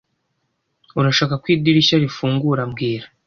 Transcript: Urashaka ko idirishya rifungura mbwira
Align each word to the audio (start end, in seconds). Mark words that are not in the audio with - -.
Urashaka 0.99 1.33
ko 1.41 1.45
idirishya 1.55 1.95
rifungura 2.03 2.61
mbwira 2.69 3.05